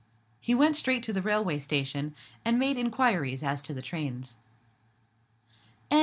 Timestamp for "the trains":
3.71-4.29